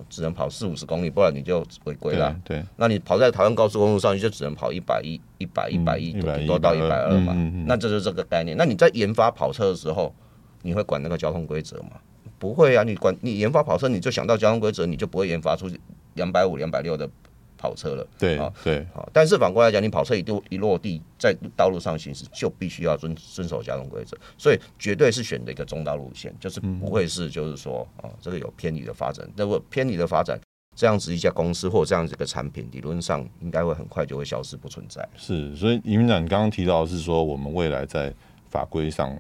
[0.10, 2.34] 只能跑四五十公里，不然你就违规了。
[2.46, 2.64] 对。
[2.78, 7.34] 那你跑在台湾高速公路上，你就只能跑一百一、一百、一百一，顶多到一百二嘛。
[7.66, 8.56] 那这就是这个概念。
[8.56, 10.16] 那你在研发跑车的时候，
[10.62, 12.00] 你会管那个交通规则吗？
[12.40, 15.70] 不会啊，你管你研发跑车，你就想到交通规则，你就不会研发出
[16.16, 17.10] 两百五、两百六的
[17.58, 18.08] 跑车了。
[18.18, 19.08] 对啊，对，好。
[19.14, 29.28] 但是反过来讲，你跑车一落一落地，在道路上行驶，就必须要遵遵守交通规则，所以绝对是选择一个中道路线，就是不会是就是说啊，这个有偏离的发展。
[29.36, 30.40] 那么偏离的发展，
[30.76, 35.08] 这样子一家公司或这样子一个产品，理论上应该会很快就会消失不存在。
[35.16, 38.12] 是，所以李院长，你刚刚提到的是说，我们未来在
[38.50, 39.16] 法规上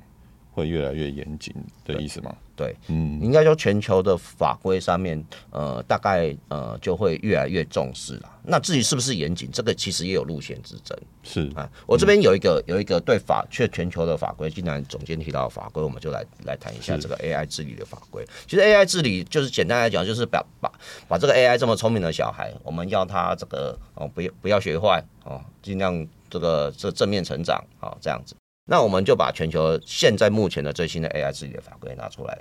[0.51, 1.53] 会越来越严谨
[1.85, 2.35] 的意思吗？
[2.61, 8.29] 对，嗯，应该说全球的法规上面，呃，大概呃就会越来越重视了。
[8.43, 10.95] 那至于是不是严谨，这个其实也有路线之争。
[11.23, 18.23] 是啊，我这边有一个有一个对法却全球的法规，既然总监提到法规，我们就来来谈一下这个 AI 治理的法规。
[18.47, 20.71] 其实 AI 治理就是简单来讲，就是把把
[21.07, 28.35] 把这个 AI 这么聪明的小孩，我们要他这个哦不要不要学坏哦，尽量这个这正面成长啊这样子。
[28.65, 32.37] 那我们就把全球现在目前的最新的 AI 治理的法规拿出来，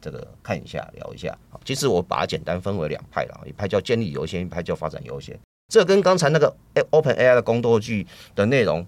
[0.00, 1.36] 这个看一下聊一下。
[1.50, 5.38] 好，其实我把它简单分为两派了，一派叫建立优先，一派叫发展优先。
[5.68, 6.56] 这跟刚才那个
[6.90, 8.86] OpenAI 的宫斗剧的内容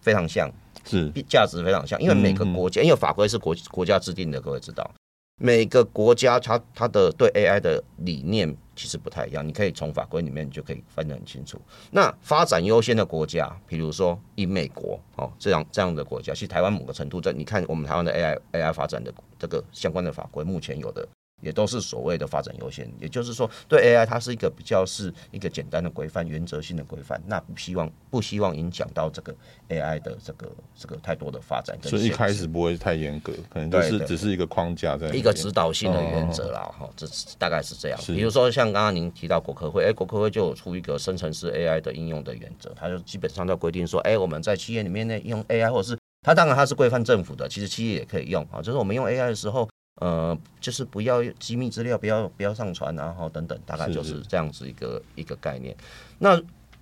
[0.00, 0.50] 非常像，
[0.84, 4.90] 是价值非常像，因为每个国家因为法规是国国家制定的，各位知道。
[5.36, 11.60] 每个国家它它的对 AI 的理念其实不太一样，你可以从法规里面就可以分得很清楚。
[11.90, 21.06] 那发展优先的国家，比如说以美国哦这样这样的国家，其实台湾某个程度在你看我们台湾的 AI AI 发展的这个相关的法规，目前有的。
[21.44, 29.34] 也都是所谓的发展优先，也就是说，对 AI 它是一个比较是一个简单的规范、原则性的规范，那不希望不希望影响到这个
[29.68, 31.78] AI 的这个这个太多的发展。
[31.82, 36.60] 所以一开始不会太严格，可能就是只是一个框架在一个指导性的原则啦。
[36.78, 37.06] 哈、哦，这
[37.38, 38.00] 大概是这样。
[38.06, 49.68] 比如说像刚刚您提到国科会，哎，国科会就有出一个生成式 AI 的应用的原则，它就基本上在规定说，哎，我们在企业里面呢用 AI，或者是它当然它是规范政府的，其实企业也可以用啊，就是我们用 AI 的时候。
[50.00, 55.76] 呃，就是不要机密资料，不要不要上传，然后等等，大概就是这样子一个一个概念。
[56.18, 56.40] 那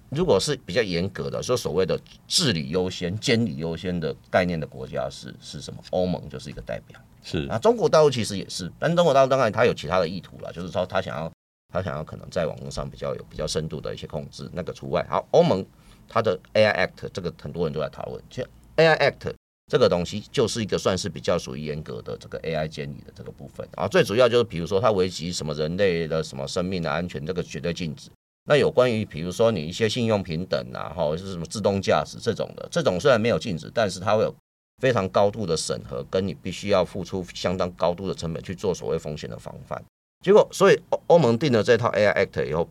[0.08, 5.82] 如果是比较严格的，说所谓的治理优先、监理优先的概念的国家是是什么？
[5.90, 6.98] 欧盟就是一个代表。
[7.22, 11.30] 是啊，中国大陆其实也是，但中国大陆当然它有其他的意图了，就是说它想要
[11.72, 15.06] 它想要可能在网络上比较有比较深度的一些控制，那个除外。
[15.08, 15.64] 好，欧盟
[16.08, 19.34] 它的 AI Act 这个很多人都在讨论，其实 AI Act。
[19.72, 28.10] 这个东西就是一个算是比较属于严格的这个 AI 监理的这个部分啊，最主要就是比如说它危及什么人类的什么生命的安全，这个绝对禁止。
[28.44, 34.34] 那有关于比如说你一些信用平等啊，或者是什么自动驾驶这种的，这种虽然没有禁止，但是它会有
[34.76, 39.82] 非常高度的审核，跟你必须要付出相当高度的成本去做所谓风险的防范。
[40.20, 42.68] 结果，所以欧欧盟定了这套 AI Act 以后，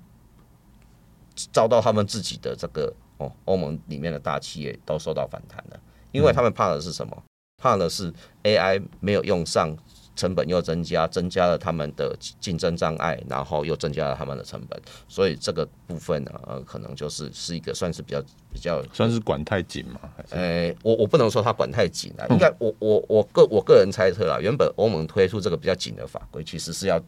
[1.51, 5.79] 遭到他们自己的这个哦，欧盟里面的大企业都受到反弹了。
[6.11, 7.23] 因为他们怕的是什么？
[7.57, 8.11] 怕的是
[8.43, 9.77] AI 没有用上，
[10.15, 18.19] 成本又增加，增加了他们的竞争障碍，然后又增加了他们的成本，所以这个部分呢，呃，可能就是是一个算是比较
[18.51, 19.99] 比较算是管太紧嘛？
[20.31, 26.99] 呃，我我不能说它管太紧啊，应该我我我个我个人猜测啦，原本欧盟推出这个比较紧的法规，其实是要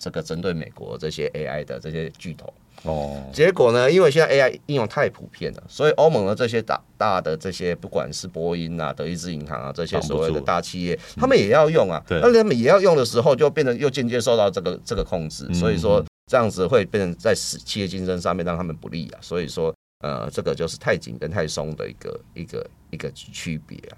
[0.00, 2.52] 这个针对美国这些 AI 的这些巨头。
[2.84, 3.90] 哦，结果呢？
[3.90, 12.02] 因为现在 AI 应用太普遍了，所以欧盟的这些大大的这些，不管是波音啊、德意志银行啊这些所谓的大企业，他们也要用啊。
[12.08, 15.52] 那他们也要用的时候，就变成又间接受到这个这个控制。
[15.52, 19.18] 所以说这样子会变成在企业竞争上面让他们不利啊。
[19.20, 23.92] 所以说，呃，这个就是太紧跟太松的一个一个一个区别啊。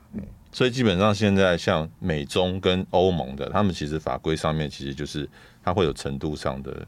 [0.50, 5.26] 所以基本上现在像美中跟欧盟的，他们其实法规上面其实就是
[5.62, 6.86] 它会有程度上的。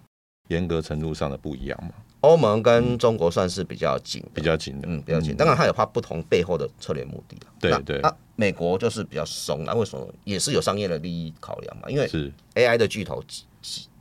[0.48, 1.94] 严格程度上的不一样嘛？
[2.20, 5.34] 欧盟跟中国算是比较紧，比较紧的，嗯，比较紧。
[5.34, 7.38] 当然，它有它不同背后的策略目的。
[7.58, 7.98] 对对。
[8.02, 10.06] 那美国就是比较松，那为什么？
[10.24, 11.88] 也是有商业的利益考量嘛？
[11.88, 13.24] 因为是 AI 的巨头，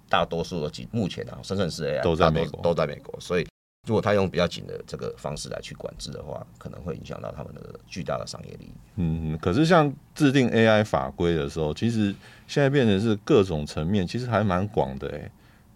[0.10, 3.18] 大多数的目前啊，深圳市 AI 都在美国，都在美国。
[3.22, 3.48] 所以，
[3.88, 8.74] 如果他用比较紧的这个方式来去管制的话，可能会影响到他们的巨大的商业利益。
[8.96, 12.16] 嗯，可是像制定 AI 法规的时候，其实
[12.48, 15.30] 现在变成是各种层面，其实还蛮广的哎。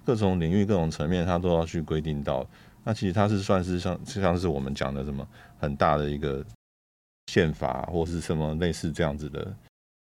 [0.05, 2.47] 各种领域、各种层面，它都要去规定到。
[2.85, 5.27] 那其实它是算是像就，像是我们讲的什么
[5.59, 6.41] 很大的一个
[7.29, 9.53] 宪法，或是什么类似这样子的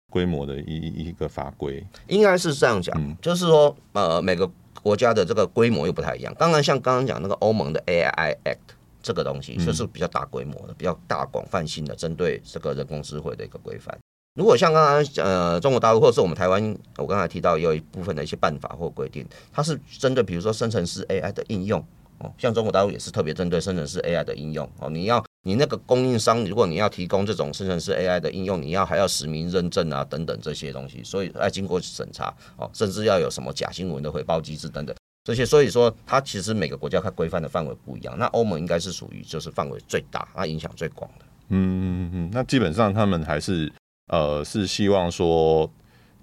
[0.10, 1.86] 规模的一一个法规。
[2.08, 4.50] 应该是这样讲，嗯、就是说，呃，每个
[4.82, 6.34] 国家的这个规模又不太一样。
[6.38, 13.98] 当然，像刚刚讲那个欧盟的 AI Act 这个东西，就是比较大规模的、比较大广泛性的，针对这个人工智慧的一个规范。
[14.36, 21.80] 如果像刚刚呃中国大陆或者是我们台湾，我刚才提到有一部分的一些办法或规定，它是针对比如说生成式 AI 的应用
[22.20, 41.26] 哦，像中国大陆也是特别针对生成式 AI 的应用哦，你要你那个供应商，如果你要提供这种生成式 AI 的应用，你要还要实名认证啊等等这些东西，所以要经过审查哦，甚至要有什么假新闻的回报机制等等这些，所以说它其实每个国家它规范的范围不一样，那欧盟应该是属于就是范围最大，它影响最广的。
[41.50, 43.72] 嗯嗯嗯，那基本上他们还是。
[44.08, 45.68] 呃，是希望说，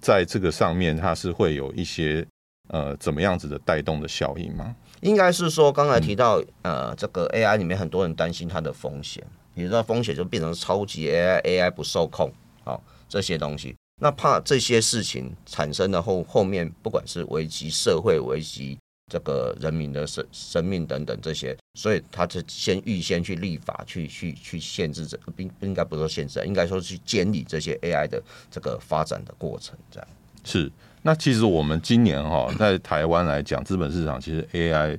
[0.00, 2.24] 在这个上面，它是会有一些
[2.68, 4.72] 呃，怎么样子的带动的效应吗？
[5.02, 12.32] 应该是说，刚才提到、嗯、呃，这个 AI 里面很多人担心它的风险，比如说风险就变成超级 AI，AI 不受控，
[12.64, 13.74] 好、哦、这些东西。
[14.00, 18.78] 那怕这些事情产生了后后面，不管是危及社会、危及
[19.10, 30.08] 这个人民的生生命等等这些，所以他就先预先去立法，去去去限制这不应该不说限制，应该说去监理这些 AI 的这个发展的过程，这样。
[30.44, 30.70] 是。
[31.02, 34.98] 那其实我们今年哈，在台湾来讲，资本市场其实 AI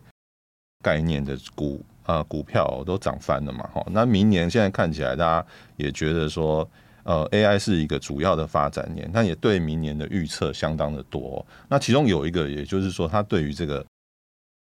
[0.84, 3.82] 概念的股啊、股票都涨翻了嘛哈。
[3.92, 6.70] 那明年现在看起来，大家也觉得说，
[7.04, 11.46] 呃，AI 是一个主要的发展年，但也对明年的预测相当的多。
[11.70, 13.86] 那其中有一个，也就是说，它对于这个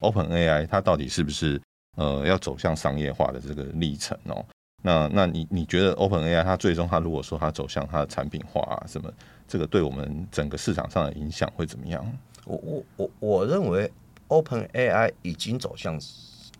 [0.01, 1.60] OpenAI，它到底是不是
[1.97, 4.45] 呃要走向商业化的这个历程哦？
[4.84, 9.12] 那那你你觉得 OpenAI 它最终它如果说它走向它的产品化啊什么，
[9.52, 12.02] 这个对我们整个市场上的影响会怎么样？
[12.46, 13.92] 我我我我认为
[14.30, 16.00] OpenAI 已经走向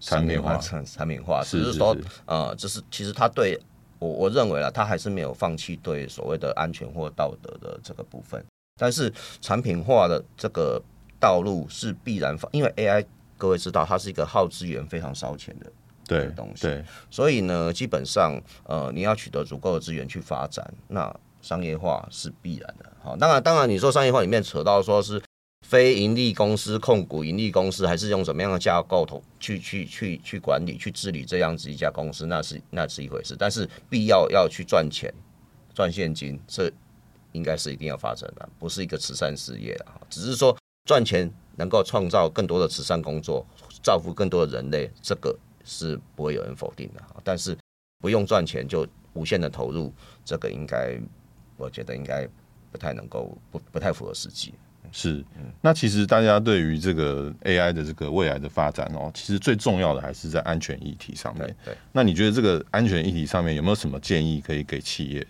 [0.02, 3.58] 产品化，产产品化，只是说呃，就是其实它对
[3.98, 8.44] 我我认为啊，它还是没有放弃对所谓的安全或道德的这个部分，
[8.78, 10.82] 但是产品化的这个
[11.18, 13.06] 道路是必然放，因为 AI
[13.38, 15.72] 各位知道它是一个耗资源非常烧钱的。
[16.08, 22.92] 对东西，对，所以呢，基本上，呃，你要取得足够的资源去发展，那商业化是必然的。
[23.04, 25.22] 好，当然，当然，你说商业化里面扯到说是
[25.68, 33.36] 非盈利公司控股盈利公司，还是用什么样的架构头去去去去管理、去治理这样子一家公司，那是那是一回事。
[33.38, 35.14] 但是必要要去赚钱、
[35.74, 36.72] 赚现金，这
[37.32, 43.46] 应该是一定要发生的，不是一个慈善事业啊，只是说赚钱能够创造更多的慈善工作，
[43.84, 45.38] 造福更多的人类，这个。
[45.64, 47.56] 是不会有人否定的，但是
[48.00, 49.94] 不用赚钱就无限的投入，
[50.26, 51.00] 这个应该
[51.62, 52.28] 我觉得应该
[52.72, 54.54] 不太能够不不太符合实际。
[54.92, 55.24] 是，
[55.62, 61.56] 那其实大家对于这个 AI 的这个未来的发展哦，其实最重要的还是在安全议题上面。
[61.64, 65.26] 对，那你觉得这个安全议题上面有没有什么建议可以给企业？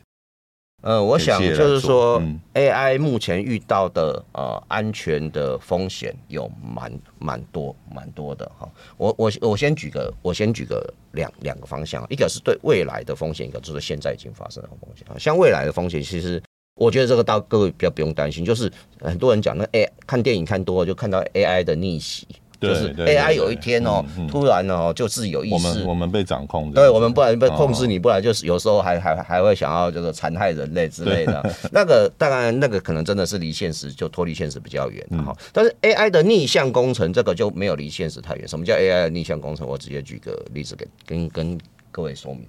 [0.82, 2.20] 呃，我想就是说
[2.56, 8.68] ，AI 目前遇到的呃安全的风险有蛮蛮多蛮多的哈。
[8.98, 15.06] 我我我先举个我先举个两两个方向，一个是对未来的风险，一个就是现在已经发生的风险。
[15.20, 16.42] 像未来的风险，其实
[16.74, 22.28] 我觉得这个到各位比较不用担心，就是很多人讲那 A 看电影看多了就看到 AI 的逆袭。
[22.62, 31.44] 就是 AI 有一天哦，突然哦，就自己有意识，我们我们被掌控，对，我们不然被控制你，不然就是有时候还还还会想要就是残害人类之类的。
[31.74, 35.36] 那个当然，那个可能真的是离现实就脱离现实比较远哈。
[35.52, 38.48] 但是 AI 的逆向工程这个就没有离现实太远。
[38.48, 39.68] 什么叫 AI 的逆向工程？
[39.68, 41.58] 我直接举个例子给跟跟
[41.90, 42.48] 各位说明。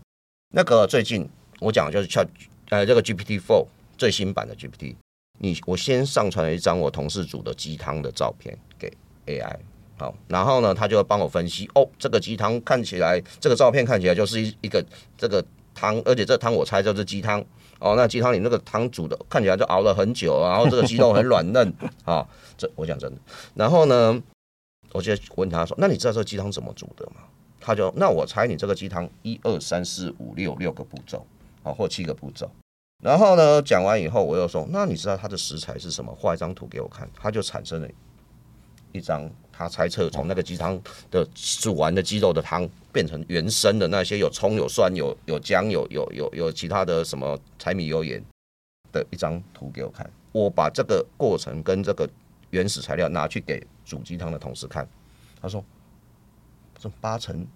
[0.55, 1.27] 那个最近
[1.59, 2.27] 我讲的就是 Chat
[2.69, 3.65] 呃这个 GPT Four
[3.97, 4.95] 最新版的 GPT，
[5.39, 8.93] 你我先上传了一张我同事煮的鸡汤的照片给
[9.27, 9.57] AI。
[10.03, 14.85] 好，然后呢，他就会帮我分析哦，这个鸡汤看起来，这个照片看起来就是一一个
[15.17, 15.45] 这个
[15.77, 17.41] 汤，而且这汤我猜就是鸡汤
[17.79, 17.95] 哦。
[17.97, 21.73] 那鸡汤里那个汤煮的看起来就熬了很久，然后这个鸡肉很软嫩
[22.05, 22.27] 啊、
[22.59, 23.21] 这我讲真的。
[23.55, 24.21] 然后呢，
[24.91, 27.23] 我就问他说：“那你知道这鸡汤怎么煮的吗？”
[27.61, 31.25] 他就那我猜你这个鸡汤一二三四五六六个步骤
[31.63, 32.51] 啊、哦，或七个步骤。
[33.05, 37.89] 然后呢，讲完以后，我又说：“那你知道它的食材是什么？”画一张图给我看，他就产生了
[38.91, 39.31] 一张。
[39.63, 40.79] 他猜测从那个鸡汤
[41.11, 48.21] 的煮完的鸡肉的汤变成原生的那些有葱有蒜有有姜有有有有其他的什么柴米油盐
[48.91, 52.09] 的一张图给我看，我把这个过程跟这个
[52.51, 54.87] 原始材料拿去给煮鸡汤的同事看，
[55.41, 55.65] 他说
[56.77, 57.47] 这八成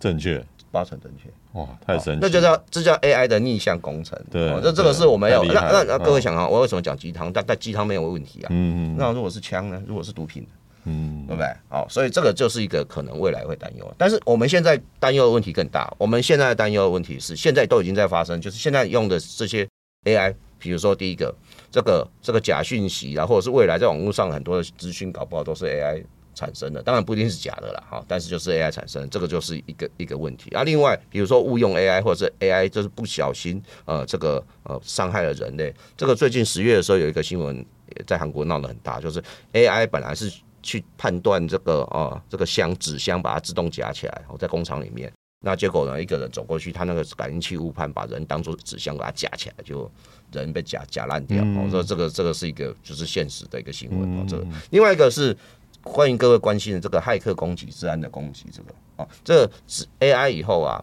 [0.00, 5.44] 正确，八成正确，哇，太神奇，那就叫这叫 AI 的逆向工程，对，这这个是我没有。
[5.44, 7.30] 那那那各位想啊，我为什么讲鸡汤？
[7.30, 9.82] 但但鸡汤没有问题啊，嗯嗯，那如果是枪呢？
[9.86, 10.46] 如果是毒品？
[10.84, 11.48] 嗯，对不对？
[11.68, 15.90] 好，所以这个就是一个可能未来会担忧，但是我们现在担忧的问题更大。
[15.98, 19.66] 我们现在担忧的问题是，现在都已经在发生，就是现在用的这些
[20.04, 21.34] AI，比如说第一个，
[21.70, 26.82] 这个这个假讯息啊，或者是未来在网络上很多的资讯，搞不好都是 AI 产生的。
[26.82, 30.64] 当然不一定是假的啦，哈，但是就是 AI 产生，这个就是一个一个问题啊。
[30.64, 35.74] 另外，比如说误用 AI，或者是 AI 就是不小心呃这个呃伤害了人类。
[35.96, 37.64] 这个最近十月的时候有一个新闻
[38.06, 39.22] 在韩国闹得很大，就是
[39.54, 40.30] AI 本来是。
[40.64, 45.12] 去判断这个啊，这个箱纸箱把它自动夹起来，我在工厂里面，
[45.44, 49.88] 那结果呢，一个人走过去，他那个感应器误判，把人当做纸箱把它夹起来，就
[50.32, 51.44] 人被夹夹烂掉。
[51.62, 54.26] 我说这个这个是一个就是现实的一个新闻。
[54.26, 55.36] 这个另外一个是
[55.82, 58.46] 欢迎各位关心的这个骇客攻击、治安的攻击。
[58.50, 60.82] 这个啊，这是 AI 以后啊，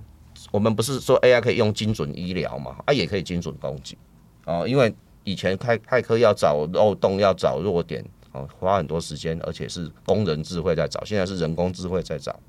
[0.52, 2.76] 我们不是说 AI 可以用精准医疗嘛？
[2.86, 3.98] 啊，也可以精准攻击
[4.46, 8.06] 啊，因为以前骇骇客要找漏洞，要找弱点。
[8.34, 12.40] 哦，花很多时间，而且是工人智慧在找，现在是人工智慧在找，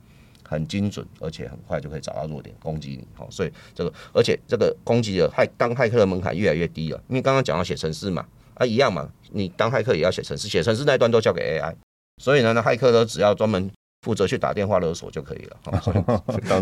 [0.49, 3.07] 很精准，而且很快就可以找到弱点攻击你。
[3.14, 9.09] 好，所以这个，而且这个攻击的骇当骇客的门槛越来越低了，因为刚刚讲到写程式嘛，啊，一样嘛。
[9.35, 11.74] 你当骇客也要写程式，写程式那一段都交给 AI，
[12.22, 13.70] 所以呢，那骇客呢只要专门
[14.03, 15.57] 负责去打电话勒索就可以了。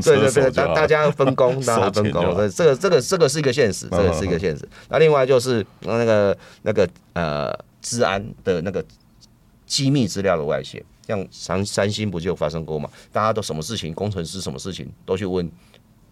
[0.01, 2.23] 对对 对，大大家分工，大家分工。
[2.49, 4.67] 这个这个这个是一个现实，这个是一个现实。
[4.89, 7.53] 那另外就是那个那个呃，
[7.83, 8.85] 治安的那个
[9.71, 12.91] 机密资料的外泄，像三三星不就发生过嘛？
[13.13, 15.49] 大家都什么事情，工程师什么事情都去问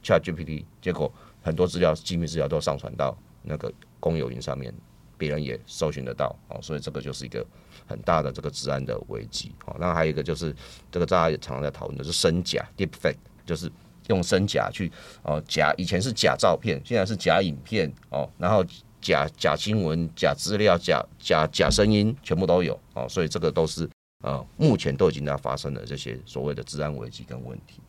[0.04, 4.72] ChatGPT，结果很多资料机密资料都上传到那个公有云上面。
[5.16, 7.44] 别人也搜寻得到哦，所以这个就是一个
[7.88, 9.74] 很大的这个治安的危机哦。
[9.80, 10.54] 那还有一个就是
[10.92, 13.68] 这个大家也常常在讨论的是真假 （deepfake），就是
[14.06, 14.92] 用真假去
[15.24, 18.64] 哦假，以前是假照片，现在是假影片哦，然后
[19.00, 23.06] 假假新闻、假资料、假假假声音，全部都有哦。
[23.08, 23.88] 所以这个都是
[24.24, 27.80] 啊，目前都已经在发生的这些所谓的治安危机跟问题。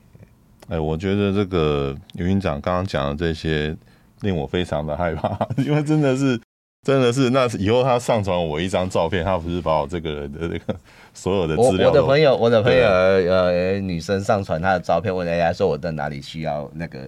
[0.70, 3.76] 哎，我觉得这个刘云长刚刚讲的这些
[4.22, 6.39] 令我非常的害怕， 因为真的是。
[6.88, 10.74] 真的是，那以后他上传我一张照片，他不是把我这个人的这个
[11.14, 11.91] 所有的资料我？
[11.91, 16.99] 我的朋友，我的朋友，呃，女生上传她的照片，问 AI 说我在哪里需要那个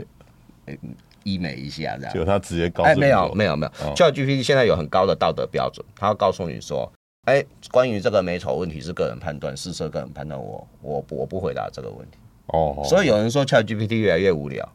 [1.24, 2.13] 医美一下，这样。
[2.13, 6.91] 就他直接告诉、哎、没有没有没有，ChatGPT 现在有很高的道德标准，他要告诉你说，
[7.26, 12.17] 哎，关于这个美丑问题是个人判断，是设个人判断，我我我不回答这个问题。
[12.47, 12.82] 哦。
[12.86, 14.67] 所以有人说 ChatGPT 越来越无聊。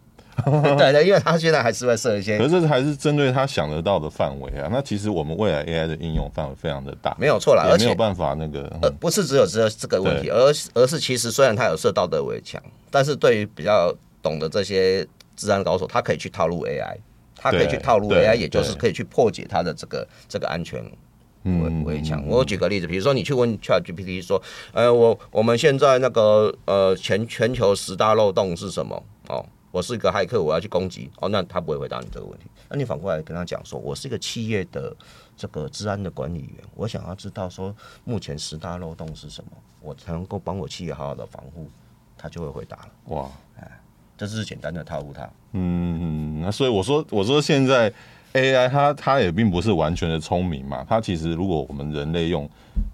[0.45, 4.69] 对 对，因为他现在还是会设一些，可是还是针对他想得到的范围啊。
[4.71, 13.91] 那其实我们未来 AI 的应用范围非常的大，没有错啦，而且没有办法那个，呃，不是只有只有这个问题，而而是其实虽然他有设道德围墙，但是对于比较
[14.23, 15.07] 懂得这些
[15.37, 16.97] 治安高手，他可以去套路 AI，
[17.37, 20.83] 他可以去套路 AI，也就是可以去破解他的这个这个安全
[21.45, 22.27] 围围墙。
[22.27, 29.03] 我举个例子，比如说你去问 ChatGPT 说，呃，我我们现在那个呃全全球十大漏洞是什么？
[29.29, 29.47] 哦。
[29.73, 32.47] 我是一个骇客，我要去攻击哦，那他不会回答你这个问题。
[32.71, 34.97] 那你反过来跟他讲说，我是一个企业的
[35.37, 39.51] 这个治安的管理员，我想要知道说目前十大漏洞是什么，
[39.83, 41.69] 我才能够帮我企业好好的防护，
[42.17, 42.89] 他就会回答了。
[43.09, 43.31] 哇，
[43.61, 43.71] 哎，
[44.17, 45.23] 这是简单的套路它。
[45.53, 47.93] 嗯嗯，那所以我说，我说现在。
[48.35, 52.47] AI 它它也并不是完全的聪明嘛，它其实如果我们人类用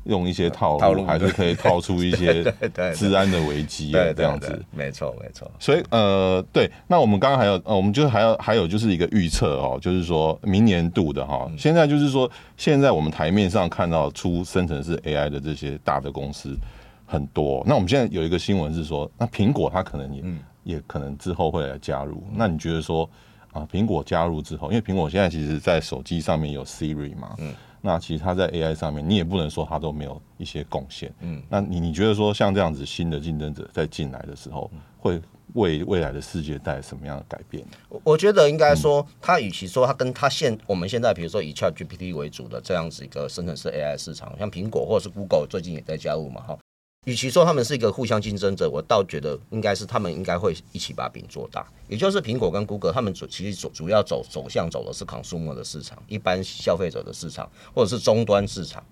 [0.04, 2.44] 用一些套路，还是可以套出一些
[2.94, 4.64] 治安的危机，这样子。
[4.70, 5.50] 没错没错。
[5.58, 16.56] 所以呃对，那我们刚刚还有呃，我们就还要还有就是一个预测哦，就是说明年度的哈，现在就是说现在我们台面上看到出生成式 AI 的这些大的公司
[17.04, 20.22] 很多，那我们现在有一个新闻是说，那苹果它可能也
[20.64, 23.08] 也可能之后会来加入，那你觉得说？
[23.52, 27.52] 啊，苹果加入之后，因为苹果现在其实，在手机上面有 Siri 嘛，嗯，
[27.82, 35.20] 那其实它在 AI 上面，你也不能说它都没有一些贡献，嗯，那你你觉得说像这样子新的竞争者在进来的时候，会
[35.52, 37.62] 为未来的世界带来什么样的改变？
[37.90, 46.58] 我我觉得应该说，它与其说它跟它现我们现在比如说以 ChatGPT 为主的这样子一个生成式 AI 市场，像苹果或者是 Google 最近也在加入嘛，哈。
[47.04, 51.66] 与其说他们是一个互相竞争者，我倒觉得应该是他们应该会一起把饼做大。
[51.88, 58.84] 也就是苹果跟谷歌，他们主其实主主要走走向走的是 consumer 的市场，一般消费者的市场，或者是终端市场。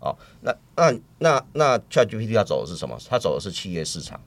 [0.00, 2.98] 哦，那那那那 ChatGPT 它走的是什么？
[3.08, 4.20] 它走的是企业市场。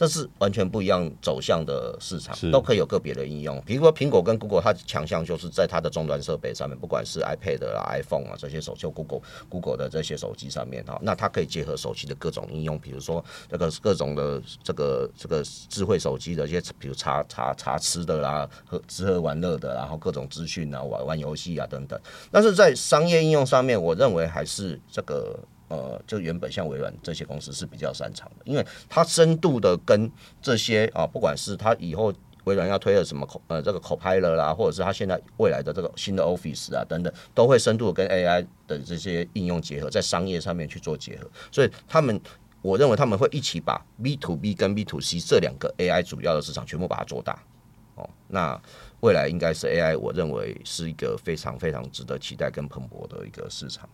[0.00, 3.62] 这是完全不一样走向的市场，都可以有个别的应用。
[3.66, 9.20] 比如说苹果跟 Google，它强项就是在它的终端设备上面，不管是 iPad 啦、iPhone 啊这些手机，Google
[9.50, 22.00] Google 的这些手机上面哈，那它可以结合手机的各种应用，比如说这个各种的这个这个智慧手机的一些，比如查查查吃的啦，喝吃喝玩乐的，然后各种资讯啊，玩玩游戏啊等等。
[22.30, 25.38] 但是在商业应用上面，我认为还是这个。
[25.70, 30.10] 呃，就原本像微软这些公司是比较擅长的，因为它深度的跟
[30.42, 32.12] 这些啊，不管是它以后
[32.44, 42.20] 微软要推的什么口呃这个 Copilot 啦，或者是它现在未来的这个新的 Office 啊等等，都会深度的跟 AI 的这些应用结合，在商业上面去做结合，所以他们
[42.62, 47.40] 我认为他们会一起把 B to B 跟 B to C 这两个 AI 主要的市场全部把它做大。
[47.96, 48.60] 哦，那
[49.00, 53.88] 未来应该是 AI，我认为是一个非常非常值得期待跟蓬勃的一个市场。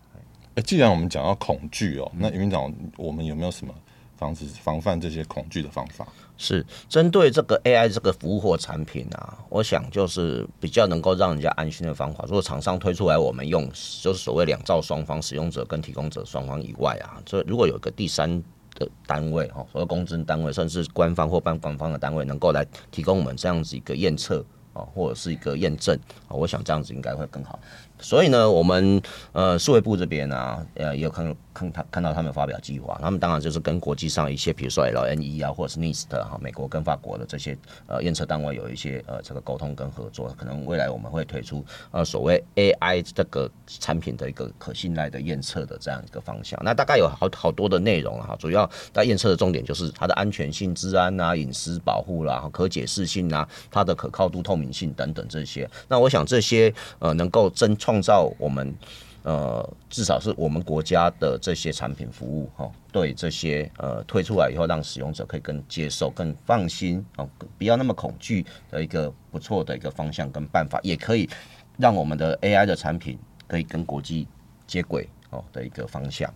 [0.57, 3.75] 哎，既然我们讲到恐惧哦，那余云长，我们有没有什么
[4.17, 6.09] 防止防范这些恐惧的方法？
[6.39, 12.25] 是针对这个 AI 这个服务或产品啊，我想就是比较能够让人家安心的方法。
[12.27, 18.43] 如果厂商推出来，我们用就是所谓两造双方，使用者跟提供者双方以外啊，这如果有个第三
[18.77, 24.43] 的单位哈，所谓公证单位，甚至官方或半官方的单位，能够来提供我们这样子一个验测
[24.73, 25.99] 啊，或者是一个验证
[26.29, 27.59] 啊，我想这样子应该会更好。
[27.99, 29.01] 所以呢，我们
[29.32, 46.61] 呃，数位部这边啊，呃，也有看看他看到他们发表计划，他们当然就是跟国际上一些，比如说 LNE 啊，或者是 NIST 哈，美国跟法国的这些呃验测单位有一些呃这个沟通跟合作，可能未来我们会推出呃所谓 AI 这个产品的一个可信赖的验测的这样一个方向。
[46.62, 55.68] 那大概有好好多的内容哈，主要在验测的重点就是它的安全性、治安啊、隐私保护啦、可解释性啊、它的可靠度、透明性等等这些。
[55.88, 58.74] 那我想这些呃能够真创造我们
[59.22, 71.30] 呃至少是我们国家的这些产品服务哈，对这些呃推出来以后，让使用者可以更接受、更放心哦，不要那么恐惧的一个不错的一个方向跟办法，也可以
[71.78, 73.16] 让我们的 AI 的产品
[73.47, 74.26] 可以跟国际
[74.66, 76.28] 接轨哦的一个方向。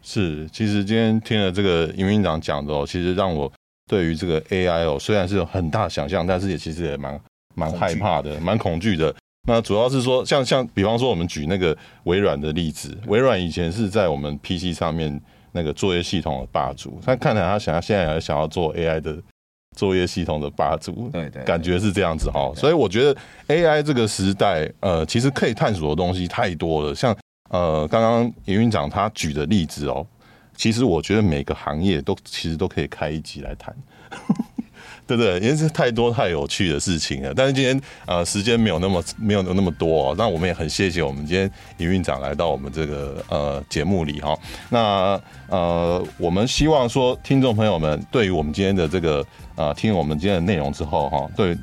[0.00, 3.52] 是，其实今天听了这个营运长讲的哦，其实让我
[3.90, 7.20] 对于这个 AI 哦，虽然是有很大想象，但是也其实也蛮
[7.56, 9.12] 蛮害怕的，蛮恐惧的。
[9.48, 15.18] 那主要是说，像像比方说，我们举那个微软的例子，微软以前是在我们 PC 上面
[15.52, 19.16] 那个作业系统的霸主，但看来他想要现在也想要做 AI 的
[19.74, 22.52] 作业系统的霸主，对对，感觉是这样子哈。
[22.54, 23.18] 所以我觉得
[23.48, 26.94] AI 这个时代，呃，其实可以探索的东西太多了。
[26.94, 27.16] 像
[27.48, 30.06] 呃，刚刚营运长他举的例子哦，
[30.54, 33.74] 其实我觉得每个行业都其实都可以开一集来谈。
[35.08, 35.40] 对不对？
[35.40, 37.32] 因为是太多太有趣的事情了。
[37.34, 44.38] 但是今天呃时间没有那么没有那么多，哦，那我们也很谢谢我们今天营运长来到我们这个呃节目里哈。
[44.68, 49.24] 那呃我们希望说听众朋友们对于我们今天的这个
[49.56, 51.56] 呃听我们今天的内容之后哈，对。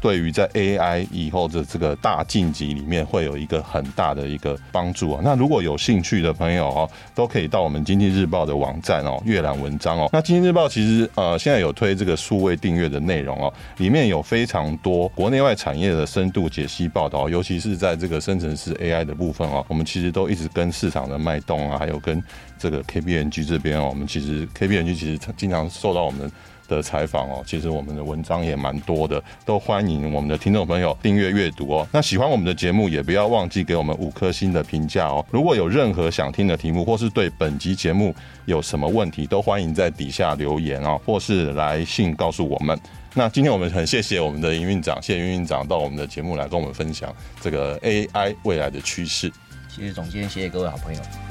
[0.00, 5.20] 对于在 AI 以后的这个大晋级里面，会有一个很大的一个帮助啊。
[5.24, 10.08] 那如果有兴趣的朋友哦，都可以到我们经济日报的网站哦，阅览文章哦。
[10.12, 22.22] 那经济日报其实呃现在有推这个数位订阅的内容哦，里面有非常多国内外产业的深度解析报道，尤其是在这个生成式 AI 的部分哦，我们其实都一直跟市场的脉动啊，还有跟
[22.56, 26.30] 这个 KPMG 这边哦，我们其实 KPMG 其实经常受到我们。
[26.68, 31.88] 的采访哦，其实我们的文章也蛮多的，都欢迎我们的听众朋友订阅阅读哦。
[31.90, 35.24] 那喜欢我们的节目，也不要忘记给我们五颗星的评价哦。
[35.30, 38.14] 如果有任何想听的题目，或是对本集节目
[38.44, 42.78] 有什么问题，都欢迎在底下留言哦，或是来信告诉我们。
[43.14, 49.32] 那今天我们很谢谢我们的营运长，谢谢营运长到我们的节目来跟我们分享这个 AI 未来的趋势。
[49.68, 51.27] 谢谢总监，谢谢各位好朋友。